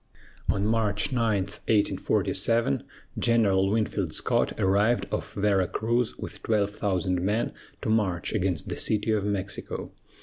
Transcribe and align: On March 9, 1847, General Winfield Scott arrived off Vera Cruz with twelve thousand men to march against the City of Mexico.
On 0.49 0.65
March 0.65 1.11
9, 1.11 1.43
1847, 1.43 2.81
General 3.19 3.69
Winfield 3.69 4.13
Scott 4.13 4.51
arrived 4.59 5.05
off 5.11 5.33
Vera 5.35 5.67
Cruz 5.67 6.17
with 6.17 6.41
twelve 6.41 6.71
thousand 6.71 7.21
men 7.21 7.53
to 7.83 7.89
march 7.91 8.33
against 8.33 8.67
the 8.67 8.77
City 8.77 9.11
of 9.11 9.23
Mexico. 9.25 9.91